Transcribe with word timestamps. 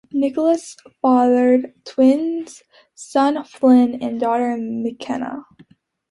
Nicholls 0.11 0.77
fathered 0.99 1.73
twins, 1.85 2.63
son 2.95 3.43
Flynn 3.43 4.01
and 4.01 4.19
daughter 4.19 4.57
McKenna. 4.59 5.45